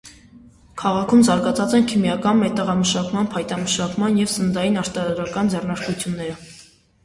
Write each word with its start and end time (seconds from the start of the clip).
Քաղաքում 0.83 1.21
զարգացած 1.27 1.75
են 1.81 1.85
քիմիական, 1.91 2.41
մետաղամշակման, 2.45 3.31
փայտամշակման 3.35 4.19
և 4.25 4.35
սննդային 4.35 4.83
արտադրական 4.87 5.55
ձեռնարկությունները։ 5.57 6.45